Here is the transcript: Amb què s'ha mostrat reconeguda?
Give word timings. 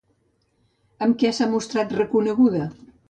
Amb 1.07 1.19
què 1.23 1.31
s'ha 1.41 1.49
mostrat 1.53 1.93
reconeguda? 1.99 2.65